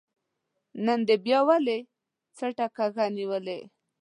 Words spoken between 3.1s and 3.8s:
نيولې ده